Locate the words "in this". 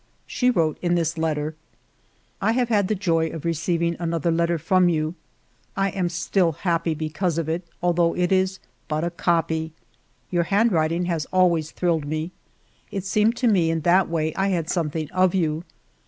0.81-1.15